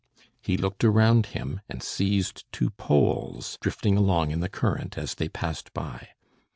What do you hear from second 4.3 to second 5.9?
in the current, as they passed